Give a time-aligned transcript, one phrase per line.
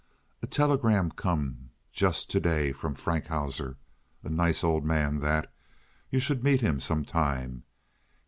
[0.41, 3.77] "A telegram come shusst to day from Frankhauser.
[4.23, 5.53] A nice man dot.
[6.09, 7.65] You shouldt meet him sometime.